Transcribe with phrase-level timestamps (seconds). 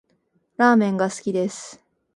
[0.57, 1.79] ラーメンが好きです